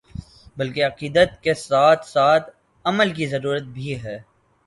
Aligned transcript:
بلکہ 0.57 0.85
عقیدت 0.85 1.41
کے 1.43 1.53
ساتھ 1.53 2.07
ساتھ 2.07 2.49
عمل 2.85 3.13
کی 3.13 3.25
ضرورت 3.25 3.63
بھی 3.75 4.03
ہے۔ 4.03 4.17